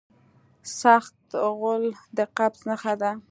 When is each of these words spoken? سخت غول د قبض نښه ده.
سخت 0.79 1.17
غول 1.59 1.83
د 2.17 2.19
قبض 2.37 2.59
نښه 2.69 2.93
ده. 3.01 3.11